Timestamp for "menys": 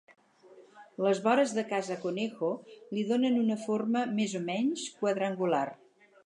4.49-4.89